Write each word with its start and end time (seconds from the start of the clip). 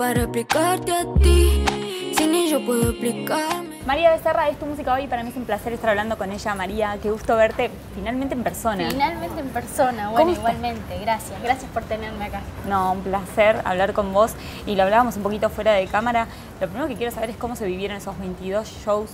para 0.00 0.22
explicarte 0.22 0.92
a 0.92 1.04
ti, 1.20 1.62
si 2.16 2.26
ni 2.26 2.48
yo 2.48 2.64
puedo 2.64 2.88
explicarme. 2.88 3.82
María 3.84 4.10
Becerra 4.10 4.48
es 4.48 4.58
tu 4.58 4.64
música 4.64 4.94
hoy. 4.94 5.06
Para 5.06 5.22
mí 5.22 5.28
es 5.28 5.36
un 5.36 5.44
placer 5.44 5.74
estar 5.74 5.90
hablando 5.90 6.16
con 6.16 6.32
ella, 6.32 6.54
María. 6.54 6.96
Qué 7.02 7.10
gusto 7.10 7.36
verte 7.36 7.70
finalmente 7.94 8.34
en 8.34 8.42
persona. 8.42 8.88
Finalmente 8.88 9.38
en 9.38 9.48
persona, 9.50 10.08
bueno, 10.08 10.30
igualmente. 10.30 10.98
Gracias, 11.02 11.42
gracias 11.42 11.70
por 11.72 11.82
tenerme 11.82 12.24
acá. 12.24 12.40
No, 12.66 12.92
un 12.92 13.02
placer 13.02 13.60
hablar 13.66 13.92
con 13.92 14.14
vos. 14.14 14.32
Y 14.66 14.74
lo 14.74 14.84
hablábamos 14.84 15.18
un 15.18 15.22
poquito 15.22 15.50
fuera 15.50 15.72
de 15.72 15.86
cámara. 15.86 16.28
Lo 16.62 16.66
primero 16.68 16.88
que 16.88 16.96
quiero 16.96 17.12
saber 17.12 17.28
es 17.28 17.36
cómo 17.36 17.54
se 17.54 17.66
vivieron 17.66 17.98
esos 17.98 18.18
22 18.18 18.70
shows 18.82 19.10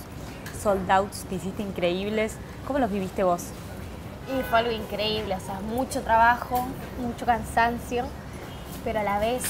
sold 0.63 0.89
outs 0.89 1.25
que 1.27 1.35
hiciste 1.35 1.63
increíbles. 1.63 2.37
¿Cómo 2.65 2.79
los 2.79 2.89
viviste 2.89 3.23
vos? 3.23 3.47
Y 4.29 4.41
fue 4.43 4.59
algo 4.59 4.71
increíble, 4.71 5.35
o 5.35 5.39
sea, 5.41 5.59
mucho 5.59 6.01
trabajo, 6.03 6.65
mucho 7.01 7.25
cansancio, 7.25 8.05
pero 8.85 9.01
a 9.01 9.03
la 9.03 9.19
vez, 9.19 9.43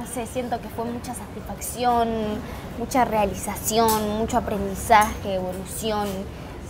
no 0.00 0.06
sé, 0.06 0.26
siento 0.26 0.58
que 0.62 0.68
fue 0.70 0.86
mucha 0.86 1.14
satisfacción, 1.14 2.08
mucha 2.78 3.04
realización, 3.04 4.16
mucho 4.16 4.38
aprendizaje, 4.38 5.34
evolución. 5.34 6.08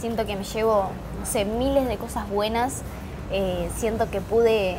Siento 0.01 0.27
que 0.27 0.34
me 0.34 0.43
llevo, 0.43 0.91
no 1.19 1.25
sé, 1.25 1.45
miles 1.45 1.87
de 1.87 1.97
cosas 1.97 2.29
buenas. 2.29 2.83
Eh, 3.30 3.70
siento 3.77 4.11
que 4.11 4.20
pude 4.20 4.79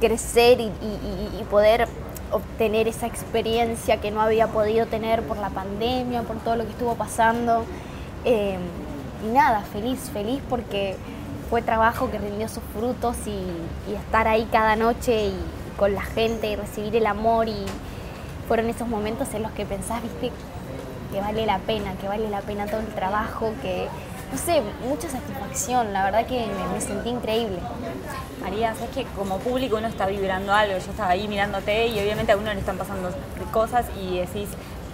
crecer 0.00 0.60
y, 0.60 1.44
poder 1.48 1.86
obtener 2.32 2.88
esa 2.88 3.06
experiencia 3.06 4.00
que 4.00 4.10
no 4.10 4.20
había 4.20 4.48
podido 4.48 4.86
tener 4.86 5.22
por 5.22 5.36
la 5.36 5.50
pandemia, 5.50 6.22
por 6.22 6.38
todo 6.38 6.56
lo 6.56 6.64
que 6.64 6.70
estuvo 6.70 6.96
pasando. 6.96 7.64
Eh, 8.24 8.58
y 9.24 9.32
nada, 9.32 9.60
feliz, 9.72 10.10
feliz 10.12 10.42
porque 10.50 10.96
fue 11.48 11.62
trabajo 11.62 12.10
que 12.10 12.18
rindió 12.18 12.48
sus 12.48 12.64
frutos 12.74 13.16
y, 13.26 13.94
estar 13.94 14.26
ahí 14.26 14.48
cada 14.50 14.74
noche 14.74 15.28
y 15.28 15.34
con 15.76 15.94
la 15.94 16.02
gente 16.02 16.48
y 16.48 16.56
recibir 16.56 16.96
el 16.96 17.06
amor 17.06 17.48
y 17.48 17.64
fueron 18.48 18.68
esos 18.68 18.88
momentos 18.88 19.32
en 19.34 19.42
los 19.42 19.52
que 19.52 19.64
pensás, 19.64 20.02
viste, 20.02 20.30
que 21.12 21.20
vale 21.20 21.46
la 21.46 21.58
pena, 21.58 21.94
que 22.00 22.08
vale 22.08 22.28
la 22.28 22.40
pena 22.40 22.66
todo 22.66 22.80
el 22.80 22.88
trabajo, 22.88 23.52
que, 23.62 23.88
no 24.32 24.38
sé, 24.38 24.62
mucha 24.86 25.08
satisfacción, 25.08 25.92
la 25.92 26.04
verdad 26.04 26.26
que 26.26 26.46
me, 26.72 26.80
sentí 26.80 27.10
increíble. 27.10 27.58
María, 28.40 28.74
sabes 28.74 28.90
que 28.90 29.04
como 29.16 29.38
público 29.38 29.76
uno 29.76 29.88
está 29.88 30.06
vibrando 30.06 30.52
algo, 30.52 30.76
yo 30.78 30.90
estaba 30.90 31.10
ahí 31.10 31.28
mirándote 31.28 31.86
y 31.86 32.00
obviamente 32.00 32.32
a 32.32 32.36
uno 32.36 32.52
le 32.52 32.60
están 32.60 32.76
pasando 32.76 33.10
cosas 33.52 33.86
y 34.00 34.18
decís, 34.18 34.48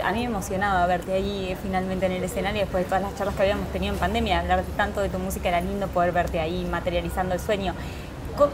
a 0.04 0.12
mí 0.12 0.20
me 0.20 0.26
emocionaba 0.26 0.86
verte 0.86 1.12
ahí 1.12 1.56
finalmente 1.62 2.06
en 2.06 2.12
el 2.12 2.24
escenario 2.24 2.60
después 2.60 2.84
de 2.84 2.88
todas 2.88 3.02
las 3.02 3.16
charlas 3.16 3.34
que 3.34 3.42
habíamos 3.42 3.68
tenido 3.68 3.92
en 3.92 3.98
pandemia, 3.98 4.40
hablar 4.40 4.62
tanto 4.76 5.00
de 5.00 5.08
tu 5.08 5.18
música 5.18 5.48
era 5.48 5.60
lindo 5.60 5.88
poder 5.88 6.12
verte 6.12 6.40
ahí 6.40 6.64
materializando 6.70 7.34
el 7.34 7.40
sueño. 7.40 7.74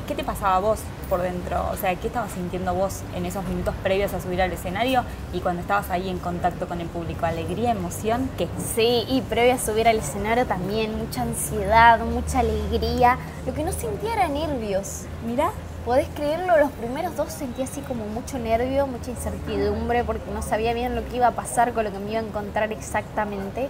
¿Qué 0.06 0.14
te 0.14 0.24
pasaba 0.24 0.56
a 0.56 0.60
vos 0.60 0.80
por 1.08 1.22
dentro? 1.22 1.68
O 1.72 1.76
sea, 1.76 1.94
¿qué 1.94 2.08
estabas 2.08 2.32
sintiendo 2.32 2.74
vos 2.74 3.02
en 3.14 3.26
esos 3.26 3.44
minutos 3.46 3.74
previos 3.82 4.12
a 4.14 4.20
subir 4.20 4.42
al 4.42 4.52
escenario 4.52 5.04
y 5.32 5.40
cuando 5.40 5.62
estabas 5.62 5.90
ahí 5.90 6.08
en 6.08 6.18
contacto 6.18 6.66
con 6.66 6.80
el 6.80 6.88
público? 6.88 7.26
¿Alegría, 7.26 7.70
emoción? 7.70 8.28
¿Qué? 8.36 8.48
Sí, 8.74 9.04
y 9.08 9.20
previo 9.22 9.54
a 9.54 9.58
subir 9.58 9.86
al 9.88 9.98
escenario 9.98 10.46
también, 10.46 10.96
mucha 10.98 11.22
ansiedad, 11.22 12.00
mucha 12.00 12.40
alegría. 12.40 13.18
Lo 13.46 13.54
que 13.54 13.64
no 13.64 13.72
sentía 13.72 14.14
era 14.14 14.28
nervios. 14.28 15.02
Mira, 15.26 15.50
podés 15.86 16.08
creerlo, 16.16 16.58
los 16.58 16.72
primeros 16.72 17.16
dos 17.16 17.32
sentí 17.32 17.62
así 17.62 17.80
como 17.80 18.06
mucho 18.06 18.40
nervio, 18.40 18.88
mucha 18.88 19.12
incertidumbre, 19.12 20.02
porque 20.02 20.28
no 20.32 20.42
sabía 20.42 20.74
bien 20.74 20.96
lo 20.96 21.08
que 21.08 21.16
iba 21.16 21.28
a 21.28 21.30
pasar 21.30 21.72
con 21.74 21.84
lo 21.84 21.92
que 21.92 22.00
me 22.00 22.10
iba 22.10 22.20
a 22.20 22.24
encontrar 22.24 22.72
exactamente. 22.72 23.68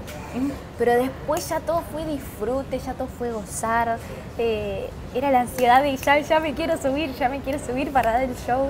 Pero 0.78 0.94
después 0.94 1.46
ya 1.46 1.60
todo 1.60 1.82
fue 1.92 2.06
disfrute, 2.06 2.78
ya 2.78 2.94
todo 2.94 3.06
fue 3.06 3.32
gozar. 3.32 3.98
Eh, 4.38 4.88
era 5.14 5.30
la 5.30 5.40
ansiedad 5.40 5.82
de 5.82 5.94
ya, 5.94 6.18
ya 6.18 6.40
me 6.40 6.54
quiero 6.54 6.78
subir, 6.78 7.14
ya 7.16 7.28
me 7.28 7.40
quiero 7.40 7.58
subir 7.58 7.92
para 7.92 8.12
dar 8.12 8.22
el 8.22 8.34
show. 8.34 8.68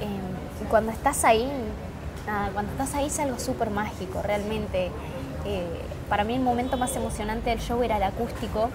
Eh, 0.00 0.62
y 0.62 0.64
cuando 0.66 0.92
estás 0.92 1.24
ahí, 1.24 1.50
nada, 2.24 2.50
cuando 2.52 2.70
estás 2.70 2.94
ahí 2.94 3.08
es 3.08 3.18
algo 3.18 3.40
súper 3.40 3.70
mágico, 3.70 4.22
realmente. 4.22 4.92
Eh, 5.44 5.66
para 6.08 6.22
mí 6.22 6.36
el 6.36 6.40
momento 6.40 6.76
más 6.76 6.94
emocionante 6.94 7.50
del 7.50 7.58
show 7.58 7.82
era 7.82 7.96
el 7.96 8.04
acústico, 8.04 8.70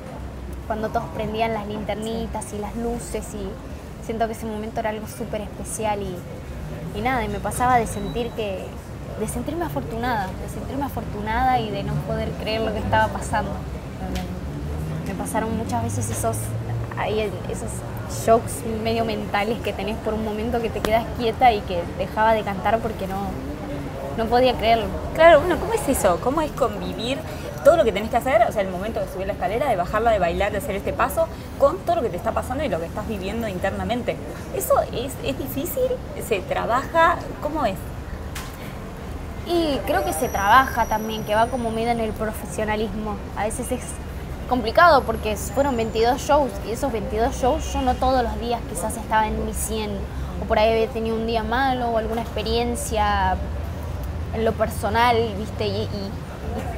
cuando 0.68 0.90
todos 0.90 1.08
prendían 1.16 1.54
las 1.54 1.66
linternitas 1.66 2.52
y 2.52 2.58
las 2.58 2.76
luces 2.76 3.26
y 3.34 3.48
siento 4.06 4.28
que 4.28 4.34
ese 4.34 4.46
momento 4.46 4.80
era 4.80 4.90
algo 4.90 5.08
súper 5.08 5.42
especial 5.42 6.02
y, 6.02 6.98
y 6.98 7.02
nada, 7.02 7.24
y 7.24 7.28
me 7.28 7.40
pasaba 7.40 7.78
de 7.78 7.88
sentir 7.88 8.30
que, 8.32 8.66
de 9.20 9.28
sentirme 9.28 9.66
afortunada, 9.66 10.28
de 10.28 10.50
sentirme 10.50 10.86
afortunada 10.86 11.60
y 11.60 11.70
de 11.70 11.84
no 11.84 11.94
poder 12.08 12.30
creer 12.42 12.62
lo 12.62 12.74
que 12.74 12.80
estaba 12.80 13.08
pasando. 13.08 13.52
Me 15.08 15.16
pasaron 15.16 15.56
muchas 15.58 15.84
veces 15.84 16.10
esos, 16.10 16.38
esos 17.50 18.26
shocks 18.26 18.64
medio 18.84 19.06
mentales 19.06 19.60
que 19.60 19.74
tenés 19.74 19.98
por 19.98 20.14
un 20.14 20.24
momento 20.24 20.62
que 20.62 20.70
te 20.70 20.80
quedas 20.80 21.06
quieta 21.18 21.52
y 21.54 21.62
que 21.62 21.84
dejaba 21.98 22.34
de 22.34 22.44
cantar 22.44 22.80
porque 22.80 23.08
no, 23.08 23.28
no 24.18 24.26
podía 24.26 24.54
creerlo. 24.56 24.86
Claro, 25.14 25.40
bueno, 25.42 25.58
¿cómo 25.60 25.74
es 25.74 25.88
eso? 25.88 26.20
¿Cómo 26.24 26.42
es 26.42 26.52
convivir 26.52 27.18
todo 27.64 27.78
lo 27.78 27.84
que 27.84 27.92
tenés 27.92 28.10
que 28.10 28.18
hacer, 28.18 28.44
o 28.48 28.52
sea, 28.52 28.62
el 28.62 28.70
momento 28.70 29.00
de 29.00 29.08
subir 29.08 29.28
la 29.28 29.34
escalera, 29.34 29.70
de 29.70 29.76
bajarla, 29.76 30.12
de 30.12 30.20
bailar, 30.20 30.52
de 30.52 30.58
hacer 30.58 30.76
este 30.76 30.94
paso, 30.94 31.28
con 31.60 31.78
todo 31.80 31.98
lo 31.98 32.02
que 32.02 32.10
te 32.10 32.18
está 32.18 32.32
pasando 32.32 32.64
y 32.64 32.70
lo 32.70 32.80
que 32.80 32.86
estás 32.86 33.08
viviendo 33.08 33.48
internamente. 33.48 34.16
¿Eso 34.56 34.80
es, 34.94 35.14
es 35.24 35.38
difícil? 35.38 35.92
¿Se 36.28 36.40
trabaja? 36.42 37.18
¿Cómo 37.42 37.66
es? 37.66 37.76
Y 39.48 39.78
creo 39.86 40.04
que 40.06 40.14
se 40.14 40.30
trabaja 40.30 40.86
también, 40.86 41.24
que 41.24 41.36
va 41.36 41.48
como 41.48 41.72
medio 41.72 41.92
en 41.92 42.00
el 42.00 42.12
profesionalismo. 42.14 43.16
A 43.36 43.46
veces 43.46 43.72
es 43.72 43.82
complicado 44.50 45.04
porque 45.04 45.36
fueron 45.36 45.78
22 45.78 46.22
shows 46.22 46.52
y 46.68 46.72
esos 46.72 46.92
22 46.92 47.36
shows 47.36 47.74
yo 47.74 47.82
no 47.82 47.96
todos 47.96 48.22
los 48.22 48.38
días 48.40 48.60
quizás 48.70 48.98
estaba 48.98 49.26
en 49.26 49.46
mi 49.46 49.54
100 49.54 49.92
o 50.42 50.46
por 50.46 50.60
ahí 50.60 50.72
había 50.74 50.88
tenido 50.88 51.16
un 51.16 51.26
día 51.26 51.42
malo 51.42 51.88
o 51.88 51.98
alguna 51.98 52.22
experiencia 52.22 53.38
en 54.34 54.44
lo 54.44 54.52
personal, 54.52 55.16
¿viste? 55.38 55.68
y 55.68 55.88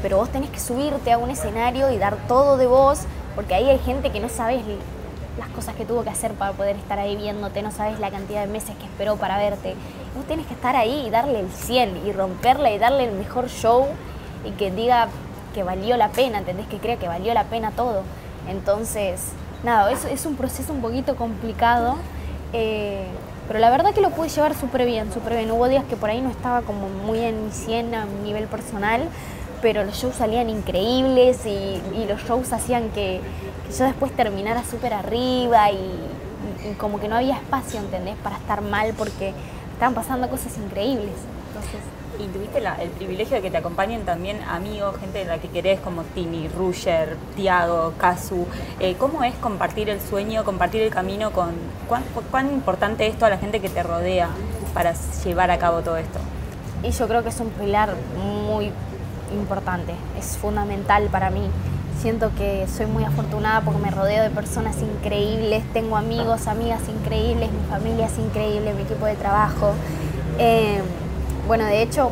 pero 0.04 0.18
vos 0.18 0.30
tenés 0.30 0.50
que 0.50 0.60
subirte 0.60 1.14
a 1.14 1.18
un 1.18 1.32
escenario 1.32 1.90
y 1.90 1.98
dar 1.98 2.18
todo 2.28 2.58
de 2.58 2.68
vos, 2.68 3.00
porque 3.36 3.56
ahí 3.56 3.70
hay 3.70 3.80
gente 3.80 4.12
que 4.12 4.20
no 4.20 4.28
sabes 4.28 4.62
las 5.40 5.48
cosas 5.50 5.76
que 5.76 5.86
tuvo 5.86 6.04
que 6.04 6.10
hacer 6.10 6.34
para 6.34 6.52
poder 6.52 6.76
estar 6.76 7.00
ahí 7.00 7.16
viéndote, 7.16 7.64
no 7.64 7.72
sabes 7.72 8.00
la 8.00 8.12
cantidad 8.12 8.42
de 8.42 8.48
meses 8.48 8.76
que 8.76 8.84
esperó 8.84 9.16
para 9.16 9.38
verte. 9.38 9.76
Vos 10.16 10.26
tenés 10.26 10.46
que 10.46 10.54
estar 10.54 10.76
ahí 10.76 11.06
y 11.08 11.10
darle 11.10 11.40
el 11.40 11.50
100 11.50 12.06
y 12.06 12.12
romperle 12.12 12.76
y 12.76 12.78
darle 12.78 13.06
el 13.06 13.14
mejor 13.14 13.48
show 13.48 13.88
y 14.46 14.52
que 14.52 14.70
diga 14.72 15.08
que 15.56 15.64
valió 15.64 15.96
la 15.96 16.10
pena, 16.10 16.40
¿entendés? 16.40 16.68
Que 16.68 16.78
crea 16.78 16.98
que 16.98 17.08
valió 17.08 17.34
la 17.34 17.46
pena 17.46 17.72
todo. 17.72 18.04
Entonces, 18.50 19.30
nada, 19.64 19.90
es, 19.90 20.04
es 20.04 20.26
un 20.26 20.36
proceso 20.36 20.74
un 20.74 20.82
poquito 20.82 21.16
complicado, 21.16 21.96
eh, 22.52 23.08
pero 23.48 23.60
la 23.60 23.70
verdad 23.70 23.94
que 23.94 24.02
lo 24.02 24.10
pude 24.10 24.30
llevar 24.30 24.54
súper 24.54 24.86
bien, 24.86 25.12
súper 25.14 25.36
bien. 25.36 25.52
Hubo 25.52 25.68
días 25.68 25.86
que 25.86 25.96
por 25.96 26.10
ahí 26.10 26.22
no 26.22 26.30
estaba 26.30 26.62
como 26.62 26.90
muy 26.90 27.20
en 27.20 27.46
mi 27.46 27.52
100 27.52 27.96
a 27.96 28.06
nivel 28.24 28.48
personal, 28.48 29.08
pero 29.64 29.86
los 29.86 29.96
shows 29.96 30.16
salían 30.16 30.50
increíbles 30.50 31.46
y, 31.46 32.06
los 32.06 32.22
shows 32.24 32.52
hacían 32.52 32.90
que, 32.90 33.22
yo 33.76 33.86
después 33.86 34.12
terminara 34.12 34.64
súper 34.64 34.94
arriba 34.94 35.72
y, 35.72 36.76
como 36.78 37.00
que 37.00 37.08
no 37.08 37.16
había 37.16 37.38
espacio, 37.38 37.80
¿entendés? 37.80 38.16
Para 38.18 38.38
estar 38.38 38.62
mal 38.62 38.94
porque 38.98 39.34
estaban 39.72 39.96
pasando 39.96 40.30
cosas 40.30 40.58
increíbles. 40.58 41.14
Entonces, 41.48 41.80
y 42.20 42.28
tuviste 42.28 42.60
el 42.60 42.90
privilegio 42.92 43.38
de 43.38 43.42
que 43.42 43.50
te 43.50 43.58
acompañen 43.58 44.04
también 44.04 44.42
amigos, 44.44 44.98
gente 44.98 45.20
de 45.20 45.26
la 45.26 45.38
que 45.40 45.48
querés, 45.48 45.80
como 45.80 46.04
Tini, 46.04 46.48
Ruger, 46.50 47.18
Tiago, 47.36 47.94
Kazu. 47.98 48.46
Eh, 48.80 48.96
¿Cómo 49.00 49.24
es 49.24 49.34
compartir 49.36 49.90
el 49.90 50.00
sueño, 50.02 50.44
compartir 50.44 50.82
el 50.82 50.90
camino 50.90 51.32
con. 51.32 51.54
Cuán, 51.88 52.04
cuán 52.32 52.52
importante 52.52 53.08
es 53.08 53.16
toda 53.16 53.30
la 53.30 53.38
gente 53.38 53.62
que 53.62 53.70
te 53.70 53.82
rodea 53.82 54.30
para 54.74 54.94
llevar 55.24 55.52
a 55.52 55.58
cabo 55.58 55.82
todo 55.82 55.98
esto? 55.98 56.20
Y 56.84 56.92
yo 56.92 57.08
creo 57.08 57.24
que 57.24 57.30
es 57.30 57.40
un 57.40 57.50
pilar 57.50 57.96
muy 58.46 58.72
importante, 59.34 59.94
es 60.18 60.38
fundamental 60.38 61.08
para 61.12 61.30
mí. 61.30 61.48
Siento 62.02 62.32
que 62.38 62.66
soy 62.68 62.86
muy 62.86 63.04
afortunada 63.04 63.62
porque 63.62 63.80
me 63.80 63.92
rodeo 63.92 64.24
de 64.24 64.30
personas 64.30 64.78
increíbles, 64.82 65.64
tengo 65.74 65.96
amigos, 65.96 66.48
amigas 66.48 66.82
increíbles, 66.90 67.52
mi 67.52 67.70
familia 67.70 68.08
es 68.08 68.18
increíble, 68.18 68.74
mi 68.74 68.82
equipo 68.82 69.06
de 69.06 69.16
trabajo. 69.16 69.74
Eh, 70.40 70.82
bueno, 71.48 71.66
de 71.66 71.82
hecho, 71.82 72.10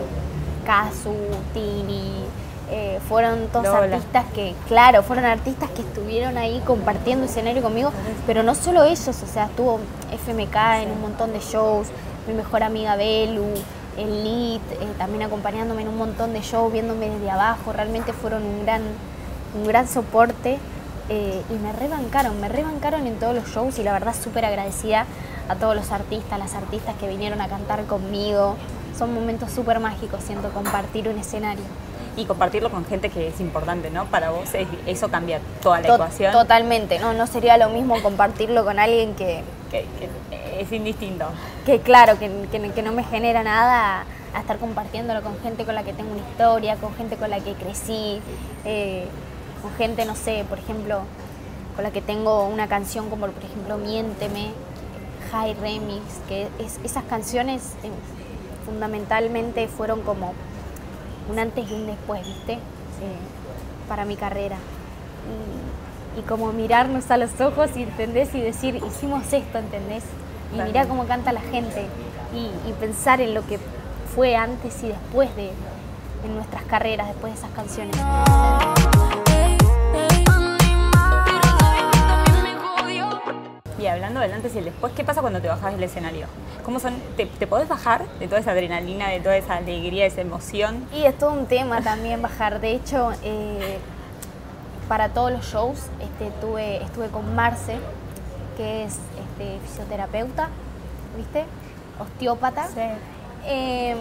Kazu, 0.66 1.16
Tini, 1.54 2.26
eh, 2.74 3.00
fueron 3.10 3.48
todos 3.48 3.68
artistas 3.68 4.26
que, 4.34 4.56
claro, 4.68 5.04
fueron 5.04 5.26
artistas 5.26 5.70
que 5.72 5.82
estuvieron 5.82 6.38
ahí 6.38 6.62
compartiendo 6.66 7.26
escenario 7.26 7.62
conmigo, 7.62 7.92
pero 8.26 8.44
no 8.44 8.56
solo 8.56 8.84
ellos, 8.84 9.10
o 9.10 9.28
sea, 9.28 9.46
estuvo 9.46 9.80
FMK 10.12 10.84
en 10.84 10.92
un 10.92 11.02
montón 11.02 11.34
de 11.34 11.40
shows, 11.40 11.88
mi 12.28 12.34
mejor 12.34 12.64
amiga 12.64 12.96
Belu, 12.96 13.46
el 13.98 14.24
lead, 14.24 14.62
eh, 14.72 14.94
también 14.98 15.24
acompañándome 15.24 15.82
en 15.82 15.90
un 15.90 15.98
montón 15.98 16.34
de 16.34 16.42
shows, 16.42 16.72
viéndome 16.72 17.10
desde 17.10 17.30
abajo, 17.30 17.74
realmente 17.74 18.14
fueron 18.14 18.44
un 18.44 18.64
gran, 18.64 18.82
un 19.56 19.68
gran 19.68 19.88
soporte 19.88 20.60
eh, 21.10 21.42
y 21.50 21.54
me 21.56 21.74
rebancaron, 21.74 22.40
me 22.40 22.48
rebancaron 22.48 23.06
en 23.08 23.16
todos 23.20 23.36
los 23.36 23.46
shows 23.48 23.80
y 23.80 23.84
la 23.84 23.92
verdad 23.92 24.16
súper 24.16 24.46
agradecida 24.46 25.06
a 25.50 25.56
todos 25.56 25.76
los 25.76 25.92
artistas, 25.92 26.40
las 26.40 26.54
artistas 26.56 26.96
que 27.00 27.08
vinieron 27.08 27.42
a 27.42 27.50
cantar 27.50 27.84
conmigo. 27.86 28.56
Son 28.98 29.14
momentos 29.14 29.52
súper 29.52 29.80
mágicos, 29.80 30.24
siento, 30.24 30.50
compartir 30.52 31.10
un 31.10 31.18
escenario. 31.18 31.64
Y 32.16 32.26
compartirlo 32.26 32.70
con 32.70 32.86
gente 32.86 33.10
que 33.10 33.30
es 33.30 33.40
importante, 33.40 33.90
¿no? 33.90 34.06
Para 34.06 34.32
vos 34.32 34.50
eso 34.86 35.10
cambia 35.10 35.40
toda 35.62 35.80
la 35.80 35.96
ecuación. 35.96 36.34
Totalmente, 36.34 37.00
¿no? 37.00 37.14
No 37.14 37.26
sería 37.26 37.58
lo 37.58 37.70
mismo 37.70 38.02
compartirlo 38.02 38.64
con 38.64 38.80
alguien 38.80 39.16
que... 39.16 39.44
que, 39.70 39.86
Es 40.62 40.72
indistinto. 40.72 41.26
que 41.66 41.80
claro, 41.80 42.20
que, 42.20 42.30
que- 42.52 42.82
no 42.84 42.92
me 42.92 43.04
genera 43.04 43.42
nada 43.44 44.06
a 44.34 44.40
estar 44.40 44.58
compartiéndolo 44.60 45.22
con 45.24 45.38
gente 45.40 45.66
con 45.66 45.74
la 45.76 45.84
que 45.84 45.92
tengo 45.94 46.12
una 46.12 46.22
historia, 46.22 46.76
con 46.76 46.94
gente 46.96 47.18
con 47.18 47.30
la 47.32 47.40
que 47.40 47.54
crecí, 47.54 48.22
eh, 48.64 49.08
con 49.62 49.72
gente, 49.74 50.06
no 50.06 50.16
sé, 50.16 50.46
por 50.48 50.60
ejemplo, 50.60 51.02
con 51.76 51.84
la 51.84 51.92
que 51.92 52.02
tengo 52.02 52.46
una 52.48 52.68
canción 52.68 53.10
como 53.10 53.28
por 53.28 53.44
ejemplo 53.44 53.78
Miénteme, 53.78 54.52
High 55.32 55.56
Remix, 55.56 56.04
que 56.28 56.48
es, 56.60 56.80
esas 56.84 57.04
canciones 57.06 57.62
eh, 57.84 57.90
fundamentalmente 58.66 59.68
fueron 59.68 60.02
como 60.02 60.34
un 61.30 61.40
antes 61.40 61.70
y 61.70 61.74
un 61.74 61.88
después, 61.88 62.26
¿viste? 62.26 62.54
Eh, 62.54 62.60
para 63.90 64.06
mi 64.06 64.16
carrera. 64.16 64.58
Y, 66.16 66.20
y 66.20 66.24
como 66.24 66.52
mirarnos 66.54 67.10
a 67.12 67.18
los 67.18 67.40
ojos, 67.42 67.70
y 67.76 67.84
¿entendés? 67.84 68.34
Y 68.36 68.42
decir, 68.42 68.76
hicimos 68.76 69.24
esto, 69.34 69.58
¿entendés? 69.58 70.04
Y 70.54 70.62
mirar 70.62 70.88
cómo 70.88 71.06
canta 71.06 71.32
la 71.32 71.42
gente. 71.42 71.86
Y, 72.34 72.50
y 72.70 72.74
pensar 72.80 73.22
en 73.22 73.34
lo 73.34 73.46
que 73.46 73.60
fue 74.16 74.36
antes 74.36 74.84
y 74.84 74.88
después 74.88 75.36
de 75.36 75.52
en 76.24 76.36
nuestras 76.36 76.64
carreras, 76.64 77.08
después 77.08 77.34
de 77.34 77.40
esas 77.40 77.52
canciones. 77.52 77.96
Y 83.80 83.88
hablando 83.88 84.20
del 84.20 84.32
antes 84.32 84.54
y 84.54 84.60
el 84.60 84.66
después, 84.66 84.94
¿qué 84.94 85.04
pasa 85.04 85.22
cuando 85.22 85.42
te 85.42 85.48
bajas 85.48 85.74
del 85.74 85.84
escenario? 85.84 86.28
¿Cómo 86.64 86.80
son? 86.80 86.94
¿Te, 87.18 87.26
te 87.26 87.48
podés 87.48 87.68
bajar 87.68 88.06
de 88.20 88.28
toda 88.28 88.40
esa 88.40 88.52
adrenalina, 88.52 89.10
de 89.10 89.20
toda 89.20 89.36
esa 89.38 89.56
alegría, 89.56 90.06
esa 90.06 90.22
emoción? 90.22 90.86
Y 90.94 91.06
es 91.06 91.18
todo 91.18 91.34
un 91.34 91.48
tema 91.48 91.82
también 91.82 92.22
bajar. 92.22 92.62
De 92.62 92.74
hecho, 92.74 93.12
eh, 93.24 93.80
para 94.88 95.10
todos 95.10 95.32
los 95.32 95.46
shows 95.46 95.88
este, 96.00 96.30
tuve, 96.40 96.84
estuve 96.84 97.08
con 97.08 97.34
Marce, 97.34 97.80
que 98.56 98.84
es 98.84 99.00
este, 99.42 99.60
fisioterapeuta, 99.68 100.50
¿viste? 101.18 101.46
Osteópata. 102.00 102.68
Eh, 103.46 103.96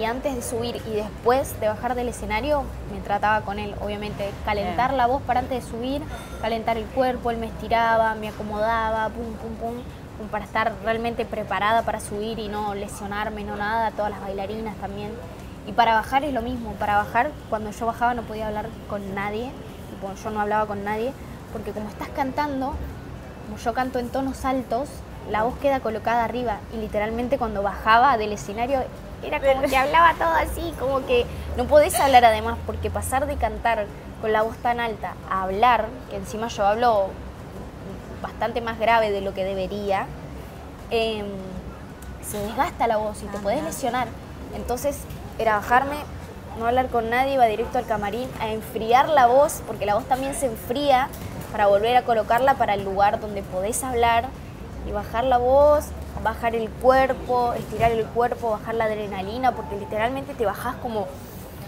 y 0.00 0.04
antes 0.04 0.36
de 0.36 0.42
subir 0.42 0.76
y 0.86 0.90
después 0.90 1.58
de 1.60 1.68
bajar 1.68 1.94
del 1.94 2.08
escenario, 2.08 2.62
me 2.92 3.00
trataba 3.00 3.40
con 3.44 3.58
él, 3.58 3.74
obviamente, 3.80 4.30
calentar 4.44 4.90
Bien. 4.90 4.98
la 4.98 5.06
voz 5.06 5.22
para 5.22 5.40
antes 5.40 5.64
de 5.64 5.70
subir, 5.70 6.02
calentar 6.40 6.76
el 6.76 6.84
cuerpo, 6.86 7.30
él 7.30 7.38
me 7.38 7.46
estiraba, 7.46 8.14
me 8.14 8.28
acomodaba, 8.28 9.08
pum, 9.08 9.24
pum, 9.34 9.54
pum, 9.56 9.82
pum, 10.18 10.28
para 10.28 10.44
estar 10.44 10.72
realmente 10.84 11.24
preparada 11.24 11.82
para 11.82 11.98
subir 11.98 12.38
y 12.38 12.48
no 12.48 12.74
lesionarme, 12.74 13.42
no 13.42 13.56
nada, 13.56 13.90
todas 13.90 14.12
las 14.12 14.20
bailarinas 14.20 14.76
también. 14.76 15.10
Y 15.66 15.72
para 15.72 15.94
bajar 15.94 16.24
es 16.24 16.32
lo 16.32 16.42
mismo, 16.42 16.72
para 16.74 16.96
bajar, 16.96 17.30
cuando 17.48 17.70
yo 17.70 17.86
bajaba 17.86 18.14
no 18.14 18.22
podía 18.22 18.46
hablar 18.46 18.68
con 18.88 19.14
nadie, 19.14 19.50
yo 20.22 20.30
no 20.30 20.40
hablaba 20.40 20.66
con 20.66 20.84
nadie, 20.84 21.12
porque 21.52 21.72
como 21.72 21.88
estás 21.88 22.08
cantando, 22.08 22.74
como 23.50 23.60
yo 23.60 23.74
canto 23.74 23.98
en 23.98 24.10
tonos 24.10 24.44
altos, 24.44 24.88
la 25.28 25.42
voz 25.42 25.58
queda 25.58 25.80
colocada 25.80 26.22
arriba 26.22 26.60
y 26.72 26.76
literalmente 26.76 27.36
cuando 27.36 27.64
bajaba 27.64 28.16
del 28.16 28.32
escenario 28.32 28.84
era 29.24 29.40
como 29.40 29.68
que 29.68 29.76
hablaba 29.76 30.14
todo 30.14 30.28
así, 30.28 30.72
como 30.78 31.04
que 31.04 31.26
no 31.56 31.64
podés 31.64 31.98
hablar 31.98 32.24
además, 32.24 32.58
porque 32.64 32.90
pasar 32.90 33.26
de 33.26 33.34
cantar 33.34 33.86
con 34.20 34.32
la 34.32 34.42
voz 34.42 34.56
tan 34.58 34.78
alta 34.78 35.14
a 35.28 35.42
hablar, 35.42 35.86
que 36.10 36.16
encima 36.16 36.46
yo 36.46 36.64
hablo 36.64 37.08
bastante 38.22 38.60
más 38.60 38.78
grave 38.78 39.10
de 39.10 39.20
lo 39.20 39.34
que 39.34 39.42
debería, 39.42 40.06
em, 40.90 41.26
se 42.22 42.38
desgasta 42.38 42.86
la 42.86 42.98
voz 42.98 43.20
y 43.24 43.26
te 43.26 43.38
podés 43.38 43.64
lesionar. 43.64 44.06
Entonces 44.54 44.96
era 45.40 45.56
bajarme, 45.56 45.96
no 46.56 46.66
hablar 46.66 46.86
con 46.86 47.10
nadie, 47.10 47.34
iba 47.34 47.46
directo 47.46 47.78
al 47.78 47.86
camarín 47.86 48.28
a 48.40 48.50
enfriar 48.50 49.08
la 49.08 49.26
voz, 49.26 49.60
porque 49.66 49.86
la 49.86 49.96
voz 49.96 50.04
también 50.04 50.34
se 50.36 50.46
enfría 50.46 51.08
para 51.52 51.66
volver 51.66 51.96
a 51.96 52.02
colocarla 52.02 52.54
para 52.54 52.74
el 52.74 52.84
lugar 52.84 53.20
donde 53.20 53.42
podés 53.42 53.82
hablar 53.84 54.26
y 54.88 54.92
bajar 54.92 55.24
la 55.24 55.38
voz, 55.38 55.86
bajar 56.22 56.54
el 56.54 56.68
cuerpo, 56.70 57.52
estirar 57.54 57.92
el 57.92 58.04
cuerpo, 58.06 58.50
bajar 58.50 58.74
la 58.74 58.84
adrenalina, 58.84 59.52
porque 59.52 59.76
literalmente 59.76 60.34
te 60.34 60.46
bajás 60.46 60.76
como... 60.76 61.06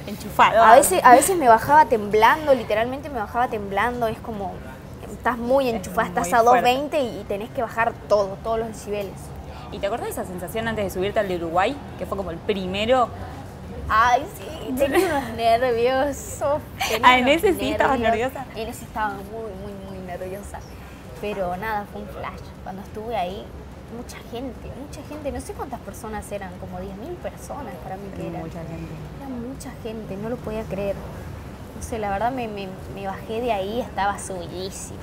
Enchufado. 0.06 0.60
A 0.62 0.74
veces, 0.74 1.00
a 1.04 1.12
veces 1.14 1.36
me 1.36 1.48
bajaba 1.48 1.86
temblando, 1.86 2.54
literalmente 2.54 3.08
me 3.08 3.20
bajaba 3.20 3.48
temblando, 3.48 4.08
es 4.08 4.18
como... 4.18 4.52
Estás 5.10 5.38
muy 5.38 5.68
enchufada, 5.68 6.08
muy 6.08 6.18
estás 6.18 6.32
a 6.32 6.42
fuerte. 6.42 6.68
220 6.70 7.20
y 7.20 7.24
tenés 7.24 7.50
que 7.50 7.62
bajar 7.62 7.92
todo, 8.08 8.38
todos 8.42 8.58
los 8.58 8.68
decibeles. 8.68 9.14
¿Y 9.70 9.78
te 9.78 9.86
acordás 9.86 10.06
de 10.06 10.12
esa 10.12 10.24
sensación 10.24 10.68
antes 10.68 10.84
de 10.84 10.90
subirte 10.90 11.20
al 11.20 11.28
de 11.28 11.36
Uruguay? 11.36 11.76
Que 11.98 12.06
fue 12.06 12.16
como 12.16 12.30
el 12.30 12.38
primero. 12.38 13.08
Ay, 13.88 14.24
sí, 14.36 14.72
tenía 14.72 15.06
unos 15.06 15.30
nerviosos. 15.36 16.62
tenía 16.88 17.08
Ah, 17.08 17.18
¿en 17.18 17.28
ese 17.28 17.52
sí 17.54 17.70
estabas 17.70 17.98
nervios. 17.98 18.32
nerviosa? 18.32 18.46
En 18.56 18.68
ese 18.68 18.84
estaba 18.84 19.10
muy, 19.10 19.50
muy, 19.62 19.71
Pero 21.20 21.56
nada, 21.56 21.86
fue 21.92 22.02
un 22.02 22.08
flash. 22.08 22.40
Cuando 22.64 22.82
estuve 22.82 23.16
ahí, 23.16 23.44
mucha 23.96 24.16
gente, 24.30 24.68
mucha 24.86 25.02
gente. 25.08 25.30
No 25.32 25.40
sé 25.40 25.52
cuántas 25.52 25.80
personas 25.80 26.30
eran, 26.32 26.50
como 26.58 26.78
10.000 26.78 27.14
personas 27.16 27.74
para 27.82 27.96
mí 27.96 28.08
que 28.16 28.28
eran. 28.28 28.40
Mucha 28.40 28.58
gente. 28.60 28.92
Era 29.20 29.28
mucha 29.28 29.70
gente, 29.82 30.16
no 30.16 30.28
lo 30.28 30.36
podía 30.36 30.62
creer. 30.64 30.96
No 31.76 31.82
sé, 31.82 31.98
la 31.98 32.10
verdad 32.10 32.32
me, 32.32 32.48
me, 32.48 32.68
me 32.94 33.06
bajé 33.06 33.40
de 33.40 33.52
ahí, 33.52 33.80
estaba 33.80 34.18
subidísima. 34.18 34.98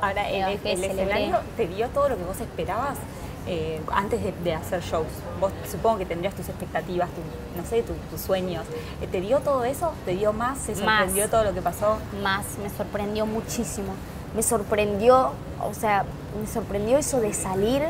Ahora, 0.00 0.22
Me 0.22 0.38
el, 0.52 0.56
bajé, 0.56 0.72
el 0.72 0.84
escenario 0.84 1.38
te 1.56 1.68
dio 1.68 1.88
todo 1.88 2.08
lo 2.08 2.16
que 2.16 2.24
vos 2.24 2.40
esperabas 2.40 2.98
eh, 3.46 3.80
antes 3.92 4.22
de, 4.22 4.32
de 4.32 4.54
hacer 4.54 4.80
shows. 4.82 5.06
Vos 5.40 5.52
supongo 5.70 5.98
que 5.98 6.06
tendrías 6.06 6.34
tus 6.34 6.48
expectativas, 6.48 7.08
tus, 7.10 7.56
no 7.62 7.68
sé, 7.68 7.82
tu- 7.82 7.94
tus 8.10 8.20
sueños. 8.20 8.64
Eh, 9.00 9.06
¿Te 9.06 9.20
dio 9.20 9.38
todo 9.40 9.62
eso? 9.64 9.92
¿Te 10.04 10.16
dio 10.16 10.32
más? 10.32 10.58
¿Se 10.58 10.72
Más. 10.72 10.80
sorprendió 10.80 11.28
todo 11.28 11.44
lo 11.44 11.54
que 11.54 11.62
pasó? 11.62 11.98
más, 12.20 12.44
me 12.60 12.68
sorprendió 12.70 13.26
muchísimo. 13.26 13.94
Me 14.34 14.42
sorprendió, 14.42 15.32
o 15.62 15.74
sea, 15.74 16.04
me 16.40 16.46
sorprendió 16.46 16.98
eso 16.98 17.20
de 17.20 17.34
salir 17.34 17.82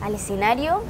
al 0.00 0.14
escenario 0.14 0.82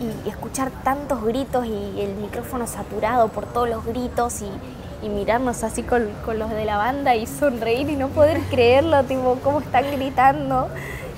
y 0.00 0.28
escuchar 0.28 0.70
tantos 0.82 1.22
gritos 1.24 1.64
y 1.66 2.00
el 2.00 2.14
micrófono 2.16 2.66
saturado 2.66 3.28
por 3.28 3.46
todos 3.46 3.68
los 3.68 3.84
gritos 3.84 4.42
y, 4.42 5.06
y 5.06 5.08
mirarnos 5.08 5.62
así 5.62 5.82
con, 5.82 6.08
con 6.24 6.38
los 6.38 6.50
de 6.50 6.64
la 6.64 6.76
banda 6.76 7.14
y 7.14 7.26
sonreír 7.26 7.88
y 7.88 7.96
no 7.96 8.08
poder 8.08 8.40
creerlo, 8.50 9.04
tipo, 9.04 9.38
cómo 9.42 9.60
están 9.60 9.84
gritando, 9.92 10.68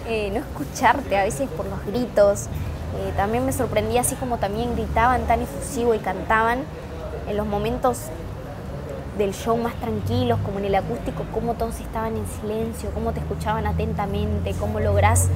eh, 0.07 0.31
no 0.31 0.39
escucharte 0.39 1.17
a 1.17 1.25
veces 1.25 1.49
por 1.51 1.67
los 1.67 1.85
gritos. 1.87 2.47
Eh, 2.99 3.13
también 3.17 3.45
me 3.45 3.53
sorprendía 3.53 4.03
así 4.03 4.15
como 4.15 4.39
también 4.39 4.75
gritaban 4.75 5.27
tan 5.27 5.43
efusivo 5.43 5.95
y 5.95 5.99
cantaban 5.99 6.61
en 7.29 7.37
los 7.37 7.47
momentos 7.47 7.99
del 9.19 9.33
show 9.33 9.57
más 9.57 9.75
tranquilos, 9.77 10.39
como 10.45 10.59
en 10.59 10.67
el 10.67 10.75
acústico, 10.75 11.25
cómo 11.33 11.55
todos 11.55 11.81
estaban 11.81 12.17
en 12.17 12.27
silencio, 12.41 12.91
cómo 12.93 13.13
te 13.13 13.21
escuchaban 13.21 13.67
atentamente, 13.67 14.55
cómo 14.59 14.81
lográs, 14.81 15.29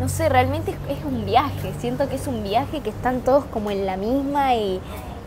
no 0.00 0.08
sé, 0.08 0.28
realmente 0.28 0.74
es, 0.88 1.04
un 1.04 1.24
viaje, 1.24 1.72
siento 1.78 2.08
que 2.08 2.16
es 2.16 2.26
un 2.26 2.42
viaje 2.42 2.80
que 2.80 2.90
están 2.90 3.20
todos 3.20 3.44
como 3.46 3.70
en 3.70 3.86
la 3.86 3.96
misma 3.96 4.54
y, 4.54 4.80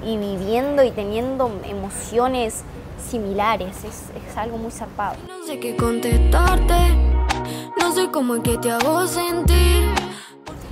y 0.05 0.17
viviendo 0.17 0.83
y 0.83 0.91
teniendo 0.91 1.49
emociones 1.65 2.63
similares, 3.09 3.83
es, 3.83 4.11
es 4.15 4.37
algo 4.37 4.57
muy 4.57 4.71
zarpado. 4.71 5.15
No 5.27 5.45
sé 5.45 5.59
qué 5.59 5.75
contestarte, 5.75 6.95
no 7.79 7.91
sé 7.93 8.09
cómo 8.11 8.35
es 8.35 8.41
que 8.41 8.57
te 8.57 8.71
hago 8.71 9.07
sentir. 9.07 9.96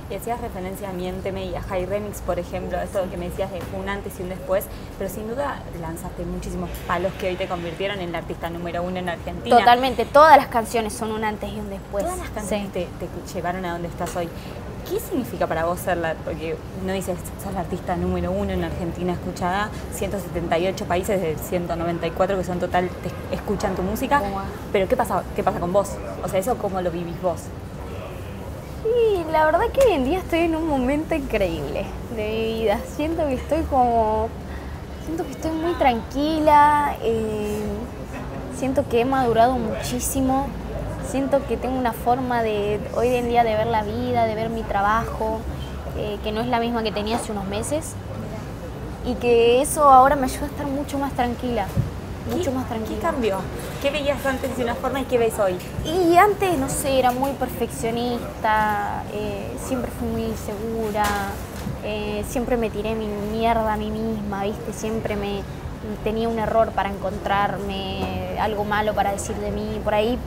Y 0.08 0.14
hacías 0.14 0.40
referencia 0.40 0.90
a 0.90 0.92
Miénteme 0.92 1.46
y 1.46 1.54
a 1.56 1.62
High 1.62 1.86
Remix, 1.86 2.20
por 2.20 2.38
ejemplo, 2.38 2.78
esto 2.80 3.10
que 3.10 3.16
me 3.16 3.28
decías 3.28 3.50
de 3.50 3.60
un 3.76 3.88
antes 3.88 4.12
y 4.20 4.22
un 4.22 4.28
después, 4.28 4.64
pero 4.98 5.10
sin 5.10 5.26
duda 5.28 5.60
lanzaste 5.80 6.24
muchísimos 6.24 6.70
palos 6.86 7.12
que 7.14 7.28
hoy 7.28 7.34
te 7.34 7.48
convirtieron 7.48 7.98
en 8.00 8.12
la 8.12 8.18
artista 8.18 8.48
número 8.48 8.84
uno 8.84 8.98
en 8.98 9.08
Argentina. 9.08 9.58
Totalmente, 9.58 10.04
todas 10.04 10.36
las 10.36 10.46
canciones 10.46 10.92
son 10.92 11.10
un 11.10 11.24
antes 11.24 11.50
y 11.52 11.58
un 11.58 11.70
después. 11.70 12.04
Todas 12.04 12.18
las 12.18 12.30
canciones 12.30 12.66
Sí. 12.66 12.72
te, 12.72 13.06
te 13.06 13.34
llevaron 13.34 13.64
a 13.64 13.72
donde 13.72 13.88
estás 13.88 14.14
hoy. 14.14 14.28
¿Qué 14.88 15.00
significa 15.00 15.48
para 15.48 15.64
vos 15.64 15.80
ser 15.80 15.96
la, 15.96 16.14
porque 16.14 16.56
no 16.84 16.92
dices, 16.92 17.18
sos 17.42 17.52
la 17.52 17.60
artista 17.60 17.96
número 17.96 18.30
uno 18.30 18.52
en 18.52 18.62
Argentina 18.62 19.14
escuchada, 19.14 19.68
178 19.92 20.84
países 20.84 21.20
de 21.20 21.36
194 21.36 22.38
que 22.38 22.44
son 22.44 22.60
total, 22.60 22.88
te 23.02 23.34
escuchan 23.34 23.74
tu 23.74 23.82
música, 23.82 24.22
pero 24.72 24.86
¿qué 24.86 24.96
pasa, 24.96 25.24
¿qué 25.34 25.42
pasa 25.42 25.58
con 25.58 25.72
vos? 25.72 25.90
O 26.22 26.28
sea, 26.28 26.38
¿eso 26.38 26.56
cómo 26.58 26.80
lo 26.80 26.92
vivís 26.92 27.20
vos? 27.20 27.40
Sí, 28.86 29.24
la 29.32 29.46
verdad 29.46 29.68
que 29.72 29.80
hoy 29.80 29.92
en 29.94 30.04
día 30.04 30.18
estoy 30.18 30.40
en 30.40 30.54
un 30.54 30.68
momento 30.68 31.14
increíble 31.14 31.86
de 32.14 32.28
mi 32.28 32.60
vida. 32.60 32.78
Siento 32.96 33.26
que 33.26 33.34
estoy 33.34 33.62
como. 33.62 34.28
Siento 35.04 35.24
que 35.24 35.32
estoy 35.32 35.50
muy 35.52 35.72
tranquila. 35.74 36.96
eh, 37.02 37.64
siento 38.56 38.88
que 38.88 39.00
he 39.00 39.04
madurado 39.04 39.58
muchísimo. 39.58 40.46
Siento 41.10 41.44
que 41.46 41.56
tengo 41.56 41.76
una 41.78 41.92
forma 41.92 42.42
de 42.42 42.80
hoy 42.94 43.08
en 43.14 43.28
día 43.28 43.44
de 43.44 43.56
ver 43.56 43.66
la 43.66 43.82
vida, 43.82 44.24
de 44.24 44.34
ver 44.34 44.50
mi 44.50 44.62
trabajo, 44.62 45.38
eh, 45.96 46.18
que 46.22 46.32
no 46.32 46.40
es 46.40 46.46
la 46.48 46.58
misma 46.60 46.82
que 46.82 46.92
tenía 46.92 47.16
hace 47.16 47.32
unos 47.32 47.46
meses. 47.46 47.94
Y 49.04 49.14
que 49.14 49.62
eso 49.62 49.88
ahora 49.88 50.16
me 50.16 50.24
ayuda 50.24 50.44
a 50.44 50.48
estar 50.48 50.66
mucho 50.66 50.98
más 50.98 51.12
tranquila. 51.12 51.66
Mucho 52.30 52.50
¿Qué- 52.50 52.56
más 52.56 52.68
tranquila. 52.68 52.96
¿Qué 52.96 53.02
cambió? 53.02 53.36
¿Qué 53.82 53.90
veías 53.90 54.24
antes 54.26 54.56
de 54.56 54.62
una 54.64 54.74
forma 54.74 55.00
y 55.00 55.04
qué 55.04 55.18
ves 55.18 55.38
hoy? 55.38 55.56
Y 55.84 56.16
antes, 56.16 56.58
no 56.58 56.68
sé, 56.68 56.98
era 56.98 57.12
muy 57.12 57.30
perfeccionista, 57.32 59.02
eh, 59.12 59.56
siempre 59.66 59.90
fui 59.98 60.08
muy 60.08 60.22
insegura, 60.24 61.04
eh, 61.84 62.24
siempre 62.28 62.56
me 62.56 62.70
tiré 62.70 62.94
mi 62.94 63.06
mierda 63.06 63.72
a 63.72 63.76
mí 63.76 63.90
misma, 63.90 64.44
¿viste? 64.44 64.72
Siempre 64.72 65.14
me 65.16 65.40
tenía 66.02 66.28
un 66.28 66.38
error 66.38 66.70
para 66.72 66.88
encontrarme, 66.90 68.36
algo 68.40 68.64
malo 68.64 68.92
para 68.94 69.12
decir 69.12 69.36
de 69.36 69.50
mí. 69.52 69.80
Por 69.84 69.94
ahí 69.94 70.18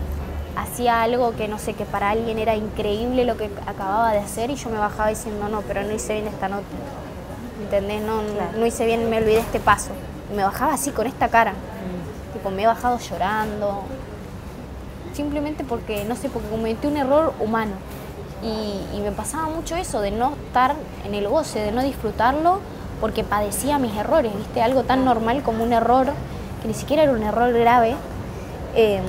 hacía 0.56 1.02
algo 1.02 1.36
que 1.36 1.48
no 1.48 1.60
sé, 1.60 1.74
que 1.74 1.86
para 1.86 2.12
alguien 2.12 2.38
era 2.40 2.56
increíble 2.56 3.26
lo 3.26 3.36
que 3.36 3.50
acababa 3.68 4.12
de 4.14 4.20
hacer 4.20 4.50
y 4.52 4.56
yo 4.56 4.70
me 4.70 4.78
bajaba 4.78 5.10
diciendo, 5.10 5.50
no, 5.50 5.62
pero 5.62 5.84
no 5.84 5.92
hice 5.94 6.14
bien 6.14 6.28
esta 6.28 6.48
nota. 6.48 6.64
¿Entendés? 7.62 8.02
No, 8.02 8.22
no 8.58 8.66
hice 8.66 8.86
bien, 8.86 9.10
me 9.10 9.18
olvidé 9.18 9.40
este 9.40 9.60
paso. 9.60 9.90
Y 10.32 10.36
me 10.36 10.44
bajaba 10.44 10.74
así 10.74 10.92
con 10.92 11.08
esta 11.08 11.28
cara. 11.28 11.54
Tipo, 12.40 12.52
me 12.52 12.64
he 12.64 12.68
bajado 12.68 12.98
llorando. 13.00 13.84
Simplemente 15.14 15.66
porque, 15.66 16.06
no 16.06 16.16
sé, 16.16 16.30
porque 16.30 16.48
cometí 16.48 16.88
un 16.88 16.96
error 16.96 17.34
humano. 17.42 17.74
Y, 18.42 18.96
y 18.96 19.02
me 19.02 19.12
pasaba 19.12 19.50
mucho 19.50 19.76
eso, 19.76 20.00
de 20.00 20.12
no 20.12 20.32
estar 20.48 20.76
en 21.06 21.16
el 21.16 21.28
goce, 21.28 21.60
de 21.60 21.74
no 21.74 21.84
disfrutarlo, 21.84 22.62
porque 23.02 23.26
padecía 23.26 23.78
mis 23.78 23.94
errores, 23.98 24.34
¿viste? 24.34 24.62
Algo 24.62 24.84
tan 24.84 25.04
normal 25.04 25.44
como 25.44 25.66
un 25.66 25.74
error, 25.74 26.08
que 26.62 26.70
ni 26.70 26.74
siquiera 26.74 27.04
era 27.04 27.12
un 27.12 27.24
error 27.24 27.52
grave. 27.52 27.96
Eh, 28.74 29.02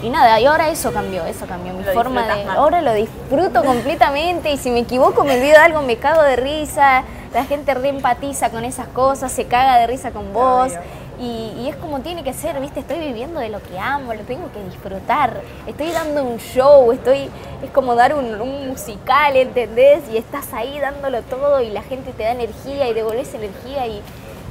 y 0.00 0.10
nada, 0.10 0.38
y 0.38 0.46
ahora 0.46 0.68
eso 0.68 0.92
cambió, 0.92 1.24
eso 1.24 1.46
cambió. 1.46 1.72
Mi 1.72 1.82
Lo 1.82 1.92
forma 1.92 2.26
de. 2.26 2.44
Ahora 2.44 2.82
lo 2.82 2.92
disfruto 2.94 3.64
completamente 3.64 4.52
y 4.52 4.58
si 4.58 4.70
me 4.70 4.80
equivoco, 4.80 5.24
me 5.24 5.36
olvido 5.36 5.54
de 5.54 5.64
algo, 5.64 5.82
me 5.82 5.96
cago 5.96 6.22
de 6.22 6.36
risa. 6.36 7.02
La 7.34 7.44
gente 7.44 7.74
reempatiza 7.74 8.50
con 8.50 8.64
esas 8.64 8.86
cosas, 8.88 9.32
se 9.32 9.46
caga 9.46 9.78
de 9.78 9.88
risa 9.88 10.12
con 10.12 10.32
vos. 10.32 10.72
Y, 11.18 11.52
y 11.62 11.68
es 11.68 11.76
como 11.76 12.00
tiene 12.00 12.22
que 12.22 12.32
ser, 12.34 12.60
¿viste? 12.60 12.80
Estoy 12.80 12.98
viviendo 12.98 13.40
de 13.40 13.48
lo 13.48 13.62
que 13.62 13.78
amo, 13.78 14.12
lo 14.12 14.22
tengo 14.24 14.50
que 14.52 14.62
disfrutar. 14.64 15.40
Estoy 15.66 15.90
dando 15.90 16.24
un 16.24 16.38
show, 16.38 16.92
estoy. 16.92 17.30
Es 17.62 17.70
como 17.72 17.94
dar 17.94 18.14
un, 18.14 18.38
un 18.40 18.68
musical, 18.68 19.34
¿entendés? 19.36 20.02
Y 20.12 20.18
estás 20.18 20.52
ahí 20.52 20.78
dándolo 20.78 21.22
todo 21.22 21.60
y 21.62 21.70
la 21.70 21.82
gente 21.82 22.12
te 22.12 22.24
da 22.24 22.32
energía 22.32 22.88
y 22.88 22.92
devolvés 22.94 23.32
energía 23.32 23.86
y 23.86 24.02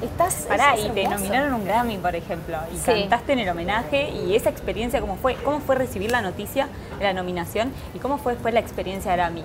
estás. 0.02 0.46
Pará, 0.48 0.74
es- 0.74 0.86
y 0.86 0.90
te 0.90 1.08
nominaron 1.08 1.54
un 1.54 1.66
Grammy, 1.66 1.98
por 1.98 2.16
ejemplo, 2.16 2.58
y 2.74 2.78
Sí. 2.78 2.86
cantaste 2.86 3.34
en 3.34 3.40
el 3.40 3.50
homenaje, 3.50 4.10
y 4.10 4.36
esa 4.36 4.50
experiencia, 4.50 5.00
¿cómo 5.02 5.16
fue? 5.18 5.36
¿Cómo 5.36 5.60
fue 5.60 5.76
recibir 5.76 6.12
la 6.12 6.22
noticia 6.22 6.68
de 6.98 7.06
la 7.06 7.14
nominación? 7.14 7.72
¿Y 7.94 8.00
cómo 8.00 8.18
fue 8.18 8.34
después 8.34 8.54
la 8.56 8.60
experiencia 8.60 9.12
Grammy? 9.16 9.44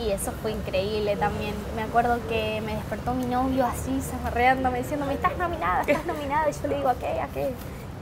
Y 0.00 0.10
eso 0.10 0.32
fue 0.42 0.52
increíble 0.52 1.16
también. 1.16 1.54
Me 1.74 1.82
acuerdo 1.82 2.18
que 2.28 2.60
me 2.60 2.74
despertó 2.74 3.14
mi 3.14 3.24
novio 3.26 3.66
así, 3.66 4.00
zafarreándome, 4.00 4.78
diciéndome, 4.78 5.14
estás 5.14 5.36
nominada, 5.36 5.82
estás 5.82 6.06
nominada. 6.06 6.48
Y 6.48 6.52
yo 6.52 6.68
le 6.68 6.76
digo, 6.76 6.88
¿a 6.88 6.94
qué? 6.94 7.20
¿A 7.20 7.26
qué? 7.28 7.52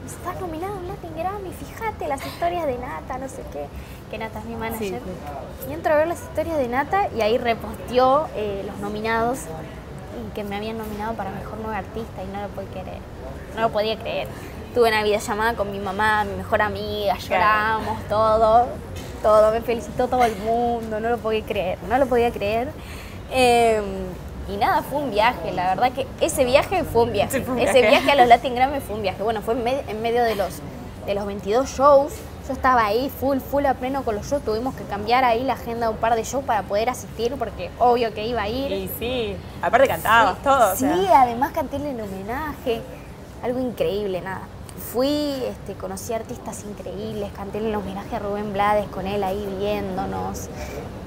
Estás 0.07 0.41
nominada 0.41 0.75
a 0.75 0.77
un 0.77 0.87
Latin 0.87 1.17
Grammy, 1.17 1.51
fíjate 1.51 2.07
las 2.07 2.25
historias 2.25 2.67
de 2.67 2.79
Nata, 2.79 3.19
no 3.19 3.29
sé 3.29 3.43
qué. 3.53 3.67
Que 4.11 4.19
Nata 4.19 4.39
es 4.39 4.45
mi 4.45 4.55
manager. 4.55 5.01
Sí, 5.01 5.69
Y 5.69 5.73
entro 5.73 5.95
a 5.95 5.97
ver 5.97 6.07
las 6.07 6.21
historias 6.21 6.59
de 6.59 6.69
Nata 6.69 7.09
y 7.17 7.23
ahí 7.23 7.39
reposteó 7.39 8.29
eh, 8.37 8.63
los 8.67 8.79
nominados 8.79 9.41
y 10.17 10.35
que 10.35 10.45
me 10.45 10.57
habían 10.57 10.79
nominado 10.79 11.15
para 11.15 11.31
Mejor 11.31 11.59
Nueva 11.59 11.79
Artista 11.79 12.23
y 12.23 12.27
no 12.29 12.43
lo 12.43 12.49
podía 12.49 12.71
creer. 12.83 13.01
No 13.57 13.63
lo 13.63 13.71
podía 13.71 13.99
creer. 13.99 14.29
Tuve 14.77 14.89
una 14.91 15.03
videollamada 15.03 15.55
con 15.55 15.73
mi 15.73 15.79
mamá, 15.81 16.25
mi 16.25 16.35
mejor 16.37 16.61
amiga, 16.61 17.17
lloramos, 17.17 17.99
todo, 18.11 18.67
todo, 19.23 19.51
me 19.51 19.63
felicitó 19.63 20.07
todo 20.07 20.23
el 20.23 20.37
mundo, 20.37 21.01
no 21.01 21.09
lo 21.09 21.17
podía 21.17 21.43
creer, 21.47 21.79
no 21.89 21.97
lo 21.97 22.05
podía 22.07 22.31
creer. 22.31 22.69
Eh, 23.33 23.81
y 24.53 24.57
nada, 24.59 24.83
fue 24.83 24.99
un 24.99 25.11
viaje, 25.11 25.51
la 25.53 25.69
verdad 25.75 25.93
que 25.93 26.07
ese 26.21 26.45
viaje 26.45 26.85
fue 26.85 27.05
un 27.05 27.13
viaje. 27.15 27.39
Sí, 27.39 27.41
fue 27.43 27.55
un 27.55 27.61
ese 27.61 27.81
viaje. 27.81 28.11
a 28.11 28.15
los 28.17 28.29
Latin 28.29 28.55
Grammy 28.55 28.81
fue 28.81 28.97
un 28.97 29.01
viaje. 29.03 29.23
Bueno, 29.23 29.41
fue 29.41 29.55
en, 29.55 29.65
me- 29.65 29.81
en 29.89 30.03
medio 30.03 30.23
de 30.23 30.35
los, 30.35 30.59
de 31.07 31.15
los 31.15 31.25
22 31.25 31.71
shows. 31.71 32.13
Yo 32.47 32.53
estaba 32.53 32.85
ahí 32.85 33.11
full, 33.19 33.39
full 33.39 33.65
a 33.65 33.73
pleno 33.73 34.05
con 34.05 34.15
los 34.15 34.27
shows. 34.31 34.45
Tuvimos 34.45 34.75
que 34.75 34.85
cambiar 34.85 35.25
ahí 35.25 35.43
la 35.43 35.55
agenda 35.55 35.87
de 35.87 35.93
un 35.95 35.99
par 35.99 36.15
de 36.17 36.23
shows 36.23 36.45
para 36.45 36.63
poder 36.65 36.91
asistir 36.91 37.35
porque 37.39 37.71
obvio 37.79 38.13
que 38.13 38.27
iba 38.27 38.43
a 38.43 38.49
ir. 38.51 38.71
Y 38.73 38.91
sí, 38.99 39.37
aparte 39.63 39.89
cantabas 39.89 40.35
Sí, 40.37 40.41
todo. 40.45 40.73
o 40.73 40.77
Sí, 40.77 40.81
sea. 41.07 41.23
además 41.23 41.53
canté 41.53 41.77
el 41.77 41.99
homenaje. 41.99 42.83
Algo 43.43 43.59
increíble, 43.59 44.21
nada. 44.21 44.43
Fui, 44.93 45.09
este, 45.45 45.75
conocí 45.75 46.13
artistas 46.13 46.65
increíbles, 46.65 47.31
canté 47.35 47.59
el 47.59 47.75
homenaje 47.75 48.17
a 48.17 48.19
Rubén 48.19 48.53
Blades 48.53 48.87
con 48.89 49.07
él 49.07 49.23
ahí 49.25 49.47
viéndonos. 49.59 50.49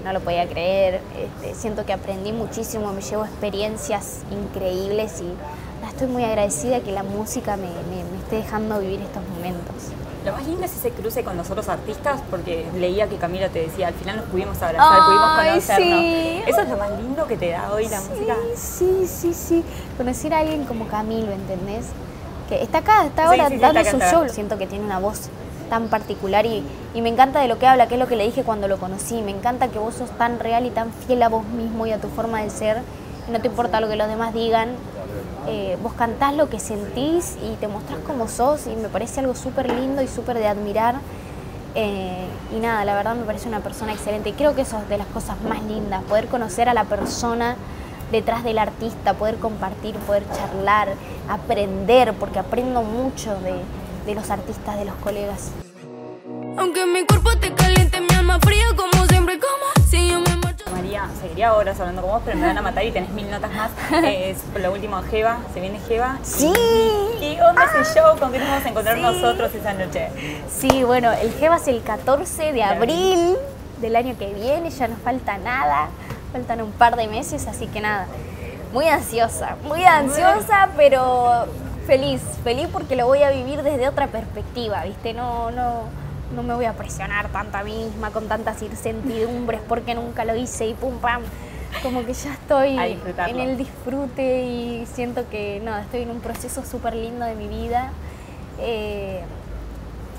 No 0.04 0.14
lo 0.14 0.20
podía 0.22 0.48
creer. 0.48 1.02
Este, 1.18 1.56
siento 1.56 1.86
que 1.86 1.94
aprendí 1.94 2.32
muchísimo, 2.32 2.92
me 2.92 3.02
llevo 3.02 3.26
experiencias 3.26 4.20
increíbles 4.32 5.22
y 5.22 5.88
estoy 5.88 6.08
muy 6.08 6.24
agradecida 6.24 6.80
que 6.80 6.92
la 6.92 7.04
música 7.04 7.58
me, 7.58 7.64
me- 7.68 8.04
me 8.12 8.18
esté 8.20 8.38
dejando 8.38 8.80
vivir 8.80 9.02
estos 9.02 9.22
momentos. 9.36 9.76
Lo 10.26 10.34
más 10.34 10.46
lindo 10.46 10.66
es 10.66 10.76
ese 10.76 10.92
cruce 10.92 11.24
con 11.24 11.38
los 11.38 11.50
otros 11.50 11.70
artistas, 11.70 12.20
porque 12.30 12.66
leía 12.78 13.08
que 13.08 13.16
Camila 13.16 13.50
te 13.50 13.62
decía, 13.62 13.88
al 13.88 13.94
final 13.94 14.18
nos 14.18 14.26
pudimos 14.26 14.62
abrazar, 14.62 15.06
pudimos 15.06 15.30
conocernos. 15.30 16.00
sí. 16.02 16.42
Eso 16.46 16.62
es 16.62 16.70
lo 16.70 16.78
más 16.78 16.92
lindo 16.92 17.26
que 17.26 17.38
te 17.38 17.50
da 17.52 17.72
hoy 17.74 17.88
la 17.88 18.00
sí, 18.02 18.10
música. 18.10 18.36
Sí, 18.56 19.08
sí, 19.08 19.34
sí. 19.34 19.64
Conocer 19.98 20.34
a 20.34 20.40
alguien 20.40 20.66
como 20.66 20.88
Camilo, 20.88 21.32
¿entendés? 21.32 21.86
Que 22.50 22.64
está 22.64 22.80
acá, 22.80 23.06
está 23.06 23.28
ahora 23.28 23.48
sí, 23.48 23.54
sí, 23.54 23.60
dando 23.60 23.80
está 23.80 23.92
su 23.92 23.98
acá, 23.98 24.12
show. 24.12 24.28
Siento 24.28 24.58
que 24.58 24.66
tiene 24.68 24.84
una 24.84 25.00
voz 25.00 25.30
tan 25.70 25.88
particular 25.88 26.48
y, 26.48 26.64
y 26.96 27.02
me 27.02 27.10
encanta 27.10 27.40
de 27.40 27.48
lo 27.48 27.60
que 27.60 27.68
habla, 27.68 27.88
que 27.88 27.94
es 27.94 28.00
lo 28.00 28.08
que 28.08 28.16
le 28.16 28.26
dije 28.26 28.44
cuando 28.44 28.68
lo 28.68 28.78
conocí. 28.78 29.22
Me 29.22 29.32
encanta 29.32 29.68
que 29.68 29.78
vos 29.78 29.94
sos 29.94 30.10
tan 30.18 30.40
real 30.40 30.66
y 30.66 30.72
tan 30.72 30.92
fiel 30.92 31.22
a 31.22 31.30
vos 31.30 31.46
mismo 31.46 31.86
y 31.86 31.92
a 31.92 32.00
tu 32.00 32.08
forma 32.10 32.42
de 32.42 32.50
ser. 32.50 32.82
No 33.32 33.40
te 33.40 33.48
importa 33.48 33.80
lo 33.80 33.88
que 33.88 33.96
los 33.96 34.08
demás 34.08 34.34
digan. 34.34 34.70
Eh, 35.48 35.78
vos 35.82 35.94
cantás 35.94 36.34
lo 36.34 36.50
que 36.50 36.60
sentís 36.60 37.38
y 37.44 37.56
te 37.58 37.68
mostrás 37.68 38.00
como 38.00 38.28
sos 38.28 38.68
y 38.68 38.76
me 38.76 38.90
parece 38.90 39.20
algo 39.20 39.36
súper 39.36 39.72
lindo 39.72 40.02
y 40.02 40.08
súper 40.08 40.40
de 40.40 40.48
admirar. 40.48 40.96
Eh, 41.76 42.26
y 42.56 42.60
nada, 42.60 42.84
la 42.84 42.96
verdad 42.96 43.16
me 43.16 43.24
parece 43.24 43.48
una 43.48 43.60
persona 43.60 43.94
excelente. 43.94 44.30
Y 44.30 44.34
creo 44.34 44.56
que 44.56 44.62
eso 44.62 44.80
es 44.80 44.90
de 44.90 44.98
las 44.98 45.08
cosas 45.08 45.40
más 45.48 45.62
lindas, 45.64 46.04
poder 46.06 46.26
conocer 46.28 46.68
a 46.68 46.74
la 46.74 46.86
persona 46.86 47.56
detrás 48.12 48.44
del 48.44 48.58
artista, 48.60 49.14
poder 49.14 49.36
compartir, 49.38 49.96
poder 49.98 50.24
charlar, 50.36 50.90
aprender, 51.28 52.14
porque 52.14 52.40
aprendo 52.40 52.82
mucho 52.84 53.36
de, 53.42 53.54
de 54.06 54.16
los 54.16 54.30
artistas, 54.32 54.78
de 54.78 54.86
los 54.86 54.96
colegas. 54.96 55.52
Aunque 56.58 56.86
mi 56.86 57.06
cuerpo 57.06 57.30
te 57.40 57.54
caliente, 57.54 58.02
mi 58.02 58.14
alma 58.16 58.40
fría 58.40 58.66
como 58.76 59.06
siempre, 59.06 59.40
como 59.40 59.88
si 59.88 60.10
yo 60.10 60.20
me 60.20 60.36
marcho. 60.38 60.66
María, 60.72 61.08
seguiría 61.22 61.54
horas 61.54 61.80
hablando 61.80 62.02
con 62.02 62.12
vos, 62.12 62.22
pero 62.26 62.38
me 62.38 62.48
van 62.48 62.58
a 62.58 62.62
matar 62.62 62.84
y 62.84 62.92
tenés 62.92 63.10
mil 63.12 63.30
notas 63.30 63.52
más. 63.54 63.72
Es 64.04 64.38
lo 64.60 64.72
último, 64.74 65.02
Jeva, 65.04 65.38
se 65.54 65.62
viene 65.62 65.80
Jeva. 65.88 66.18
Sí. 66.24 66.52
¿Qué 67.20 67.40
onda 67.42 67.66
ese 67.66 67.94
show? 68.00 68.18
¿Con 68.20 68.32
qué 68.32 68.40
nos 68.40 68.50
vamos 68.50 68.66
a 68.66 68.70
encontrar 68.70 68.96
Sí. 68.98 69.02
nosotros 69.02 69.54
esa 69.56 69.74
noche? 69.74 70.10
Sí, 70.50 70.84
bueno, 70.84 71.12
el 71.14 71.32
GEBA 71.34 71.58
es 71.58 71.68
el 71.68 71.82
14 71.84 72.52
de 72.54 72.64
abril 72.64 73.36
del 73.82 73.96
año 73.96 74.18
que 74.18 74.34
viene, 74.34 74.70
ya 74.70 74.88
no 74.90 74.96
falta 74.98 75.38
nada, 75.38 75.90
faltan 76.32 76.62
un 76.62 76.72
par 76.72 76.96
de 76.96 77.08
meses, 77.08 77.48
así 77.48 77.68
que 77.68 77.82
nada, 77.82 78.08
muy 78.74 78.88
ansiosa, 78.88 79.58
muy 79.64 79.84
ansiosa, 79.84 80.70
pero 80.78 81.46
feliz, 81.88 82.22
feliz 82.44 82.68
porque 82.72 82.96
lo 82.96 83.08
voy 83.08 83.24
a 83.24 83.32
vivir 83.32 83.64
desde 83.64 83.88
otra 83.88 84.08
perspectiva, 84.08 84.84
¿viste? 84.84 85.14
No, 85.14 85.52
no, 85.52 85.84
no 86.36 86.44
me 86.44 86.54
voy 86.54 86.66
a 86.66 86.74
presionar 86.74 87.30
tanto 87.30 87.58
a 87.58 87.64
mí 87.64 87.74
misma 87.74 88.12
con 88.12 88.28
tantas 88.28 88.62
incertidumbres 88.62 89.62
porque 89.68 89.96
nunca 89.96 90.24
lo 90.26 90.36
hice 90.36 90.68
y 90.68 90.74
pum 90.74 91.00
pam. 91.00 91.24
Como 91.84 92.04
que 92.04 92.14
ya 92.14 92.34
estoy 92.34 92.78
en 92.78 93.40
el 93.40 93.58
disfrute 93.58 94.44
y 94.44 94.88
siento 94.92 95.30
que 95.30 95.62
no, 95.64 95.78
estoy 95.78 96.02
en 96.02 96.10
un 96.10 96.20
proceso 96.20 96.66
súper 96.66 96.96
lindo 96.96 97.26
de 97.26 97.36
mi 97.36 97.48
vida. 97.48 97.92
Eh, 98.60 99.24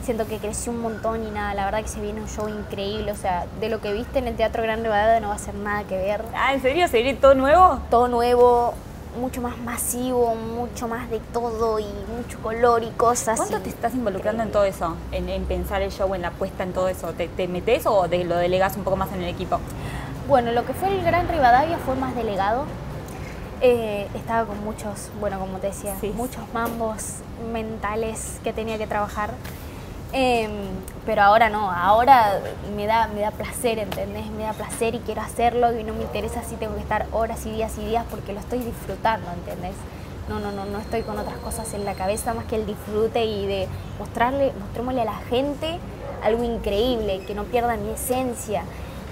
siento 0.04 0.26
que 0.26 0.38
crecí 0.38 0.71
un 0.71 0.80
montón 0.80 1.26
y 1.26 1.30
nada, 1.30 1.54
la 1.54 1.64
verdad 1.64 1.83
que 1.83 1.88
se 1.88 2.00
viene 2.00 2.21
un 2.21 2.28
show 2.28 2.49
increíble, 2.49 3.12
o 3.12 3.16
sea, 3.16 3.47
de 3.61 3.69
lo 3.69 3.80
que 3.80 3.92
viste 3.92 4.19
en 4.19 4.28
el 4.28 4.37
Teatro 4.37 4.62
Gran 4.62 4.83
Rivadavia 4.83 5.21
no 5.21 5.28
va 5.28 5.35
a 5.35 5.38
ser 5.38 5.54
nada 5.54 5.85
que 5.85 5.97
ver. 5.97 6.25
Ah, 6.35 6.54
¿en 6.54 6.62
serio? 6.62 6.87
¿Se 6.88 7.02
viene 7.02 7.19
todo 7.19 7.35
nuevo? 7.35 7.80
Todo 7.90 8.09
nuevo, 8.09 8.75
mucho 9.21 9.40
más 9.42 9.59
masivo, 9.59 10.35
mucho 10.35 10.87
más 10.88 11.11
de 11.11 11.19
todo 11.33 11.78
y 11.78 11.87
mucho 12.16 12.38
color 12.42 12.83
y 12.83 12.90
cosas. 12.90 13.37
¿Cuánto 13.38 13.59
y- 13.59 13.62
te 13.62 13.69
estás 13.71 13.95
involucrando 13.95 14.42
en 14.42 14.52
todo 14.52 14.64
eso? 14.64 14.97
En, 15.12 15.28
en 15.28 15.45
pensar 15.45 15.83
el 15.83 15.90
show, 15.90 16.14
en 16.14 16.23
la 16.23 16.30
puesta 16.30 16.62
en 16.62 16.73
todo 16.73 16.88
eso. 16.88 17.09
¿Te, 17.12 17.28
te 17.28 17.49
metes 17.49 17.87
o 17.87 18.07
de- 18.09 18.25
lo 18.25 18.37
delegas 18.37 18.76
un 18.76 18.85
poco 18.85 18.97
más 18.97 19.12
en 19.12 19.23
el 19.23 19.28
equipo? 19.28 19.59
Bueno, 20.28 20.52
lo 20.52 20.64
que 20.64 20.73
fue 20.75 20.88
el 20.97 21.02
Gran 21.04 21.28
Rivadavia 21.28 21.76
fue 21.78 21.97
más 21.97 22.14
delegado. 22.14 22.64
Eh, 23.62 24.09
estaba 24.14 24.47
con 24.47 24.62
muchos, 24.64 25.11
bueno, 25.21 25.38
como 25.38 25.59
te 25.59 25.66
decía, 25.66 25.95
Sí. 26.00 26.12
muchos 26.16 26.42
mambos 26.54 27.16
mentales 27.52 28.38
que 28.42 28.52
tenía 28.52 28.78
que 28.78 28.87
trabajar. 28.87 29.33
Em, 30.12 30.50
pero 31.07 31.23
ahora 31.23 31.49
no, 31.49 31.71
ahora 31.71 32.40
me 32.76 32.87
da, 32.87 33.07
me 33.09 33.21
da 33.21 33.31
placer, 33.31 33.79
¿entendés? 33.79 34.26
Me 34.31 34.43
da 34.43 34.52
placer 34.52 34.95
y 34.95 34.99
quiero 34.99 35.21
hacerlo 35.21 35.79
y 35.79 35.85
no 35.85 35.95
me 35.95 36.02
interesa 36.02 36.43
si 36.43 36.57
tengo 36.57 36.75
que 36.75 36.81
estar 36.81 37.07
horas 37.12 37.47
y 37.47 37.50
días 37.52 37.79
y 37.79 37.85
días 37.85 38.05
porque 38.11 38.33
lo 38.33 38.40
estoy 38.40 38.59
disfrutando, 38.59 39.31
¿entendés? 39.33 39.75
No, 40.29 40.40
no, 40.40 40.50
no, 40.52 40.64
no 40.64 40.79
estoy 40.79 41.02
con 41.02 41.19
otras 41.19 41.37
cosas 41.38 41.73
en 41.75 41.85
la 41.85 41.95
cabeza 41.95 42.35
más 42.35 42.45
que 42.45 42.57
el 42.57 42.67
disfrute 42.67 43.25
y 43.25 43.47
de 43.47 43.69
mostrarle, 43.99 44.52
mostrémosle 44.61 45.02
a 45.02 45.05
la 45.05 45.17
gente 45.29 45.79
algo 46.23 46.45
increíble, 46.45 47.25
que 47.26 47.35
no 47.35 47.45
pierda 47.45 47.76
mi 47.76 47.90
esencia. 47.90 48.64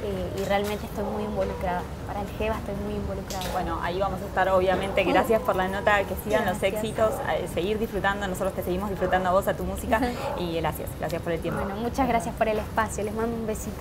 Eh, 0.04 0.40
y 0.40 0.44
realmente 0.44 0.86
estoy 0.86 1.04
muy 1.04 1.24
involucrada. 1.24 1.82
Para 2.06 2.22
el 2.22 2.28
GEBA 2.38 2.56
estoy 2.56 2.74
muy 2.84 2.94
involucrada. 2.94 3.44
Bueno, 3.52 3.78
ahí 3.82 3.98
vamos 3.98 4.20
a 4.22 4.26
estar, 4.26 4.48
obviamente. 4.48 5.04
Gracias 5.04 5.40
por 5.42 5.56
la 5.56 5.68
nota, 5.68 6.02
que 6.04 6.14
sigan 6.24 6.46
los 6.46 6.62
éxitos, 6.62 7.12
eh, 7.30 7.48
seguir 7.52 7.78
disfrutando, 7.78 8.26
nosotros 8.26 8.54
te 8.54 8.62
seguimos 8.62 8.90
disfrutando 8.90 9.28
a 9.28 9.32
vos, 9.32 9.48
a 9.48 9.54
tu 9.54 9.64
música. 9.64 10.00
Y 10.38 10.56
gracias, 10.56 10.88
gracias 10.98 11.22
por 11.22 11.32
el 11.32 11.40
tiempo. 11.40 11.60
Bueno, 11.62 11.80
muchas 11.80 12.08
gracias 12.08 12.34
por 12.34 12.48
el 12.48 12.58
espacio. 12.58 13.04
Les 13.04 13.14
mando 13.14 13.34
un 13.34 13.46
besito. 13.46 13.80